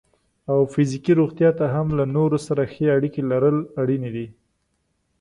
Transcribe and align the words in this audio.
او 0.51 0.57
فزیکي 0.73 1.13
روغتیا 1.19 1.49
ته 1.59 1.65
هم 1.73 1.87
له 1.97 2.05
نورو 2.15 2.37
سره 2.47 2.61
ښې 2.71 2.85
اړیکې 2.97 3.21
لرل 3.31 3.57
اړینې 3.81 4.09
دي. 4.15 4.27